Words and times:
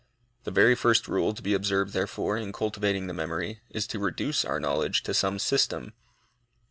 The 0.45 0.49
very 0.49 0.73
first 0.73 1.07
rule 1.07 1.31
to 1.31 1.43
be 1.43 1.53
observed, 1.53 1.93
therefore, 1.93 2.35
in 2.35 2.53
cultivating 2.53 3.05
the 3.05 3.13
memory, 3.13 3.61
is 3.69 3.85
to 3.85 3.99
reduce 3.99 4.43
our 4.43 4.59
knowledge 4.59 5.03
to 5.03 5.13
some 5.13 5.37
system. 5.37 5.93